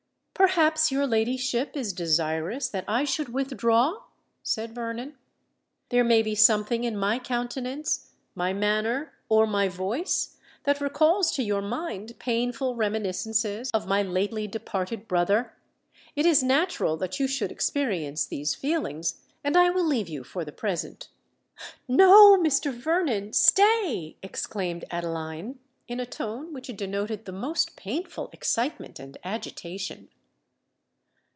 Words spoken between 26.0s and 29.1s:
tone which denoted the most painful excitement